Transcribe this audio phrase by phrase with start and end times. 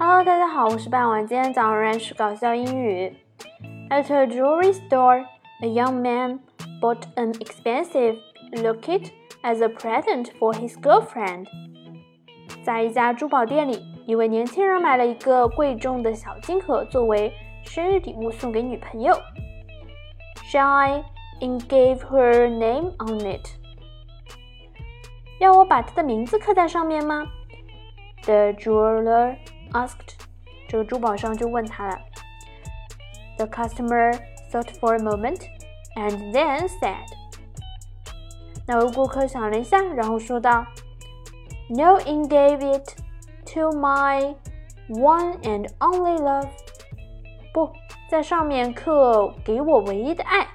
[0.00, 1.26] Hello，大家好，我是半晚。
[1.26, 3.14] 今天早上认识搞笑英语。
[3.90, 5.24] At a jewelry store,
[5.60, 6.40] a young man
[6.80, 8.16] bought an expensive
[8.52, 9.10] locket
[9.42, 11.46] as a present for his girlfriend.
[12.62, 17.32] 在一家珠宝店里，一位年轻人买了一个贵重的小金盒作为
[17.62, 19.14] 生日礼物送给女朋友。
[20.50, 21.04] Shine
[21.40, 23.46] and gave her name on it.
[25.38, 27.26] 要我把她的名字刻在上面吗？
[28.24, 29.36] The jeweler
[29.72, 30.14] asked，
[30.68, 31.98] 这个珠宝商就问他了。
[33.38, 34.18] The customer
[34.50, 35.42] thought for a moment
[35.96, 37.04] and then said，
[38.66, 40.66] 那位顾客想了一下，然后说道：“
[41.68, 42.96] No one gave it
[43.54, 44.34] to my
[44.88, 46.48] one and only love。”
[47.52, 47.70] 不
[48.10, 50.46] 在上面刻给我唯一的爱。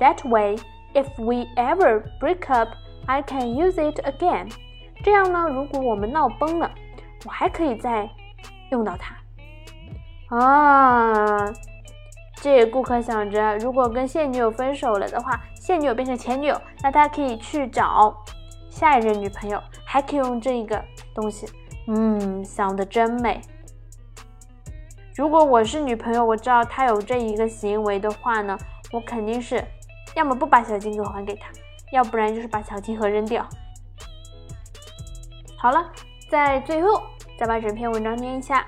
[0.00, 0.56] That way,
[0.94, 2.70] if we ever break up,
[3.06, 4.52] I can use it again。
[5.02, 6.70] 这样呢，如果我们闹崩了，
[7.24, 8.08] 我还可以再
[8.71, 9.15] 用到它
[10.35, 11.53] 啊！
[12.41, 18.15] 这顾客想着，如果跟现女友分手了的话，现女友变成前女友，那他可以去找
[18.69, 21.47] 下一任女朋友，还可以用这一个东西。
[21.87, 23.41] 嗯，想的真美。
[25.15, 28.57] 如果我是女朋友，我知道他有这一个行为的话呢，
[28.91, 29.63] 我肯定是
[30.15, 31.49] 要么不把小金盒还给他，
[31.91, 33.47] 要不然就是把小金盒扔掉。
[35.57, 35.91] 好了，
[36.29, 37.01] 在最后。
[37.38, 38.64] 再把整篇文章念一下。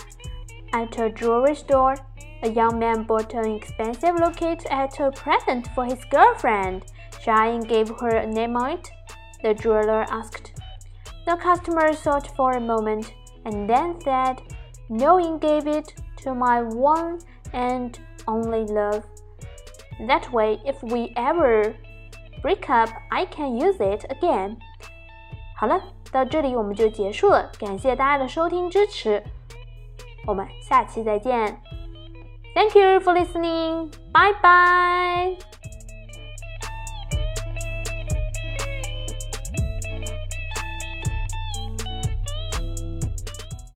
[0.72, 1.96] At a jewelry store,
[2.42, 6.82] a young man bought an expensive locket as a present for his girlfriend.
[7.20, 8.90] Shine gave her a name on it.
[9.42, 10.52] The jeweler asked.
[11.24, 13.12] The customer thought for a moment
[13.44, 14.42] and then said,
[14.88, 17.20] No one gave it to my one
[17.52, 19.04] and only love.
[20.06, 21.76] That way, if we ever
[22.40, 24.58] break up, I can use it again.
[25.59, 29.23] 好了，到这里我们就结束了，感谢大家的收听支持，
[30.27, 31.59] 我们下期再见。
[32.53, 33.91] Thank you for listening.
[34.11, 35.46] Bye bye.